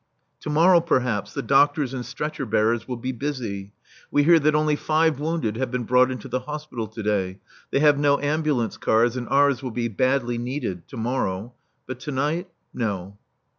To 0.39 0.49
morrow, 0.49 0.81
perhaps, 0.81 1.31
the 1.31 1.43
doctors 1.43 1.93
and 1.93 2.03
stretcher 2.03 2.43
bearers 2.47 2.87
will 2.87 2.97
be 2.97 3.11
busy. 3.11 3.71
We 4.09 4.23
hear 4.23 4.39
that 4.39 4.55
only 4.55 4.75
five 4.75 5.19
wounded 5.19 5.57
have 5.57 5.69
been 5.69 5.83
brought 5.83 6.09
into 6.09 6.27
the 6.27 6.39
hospital 6.39 6.87
to 6.87 7.03
day. 7.03 7.37
They 7.69 7.81
have 7.81 7.99
no 7.99 8.19
ambulance 8.19 8.77
cars, 8.77 9.15
and 9.15 9.29
ours 9.29 9.61
will 9.61 9.69
be 9.69 9.89
badly 9.89 10.39
needed 10.39 10.87
to 10.87 10.97
morrow. 10.97 11.53
But 11.85 11.99
to 11.99 12.11
night, 12.11 12.49
no. 12.73 13.19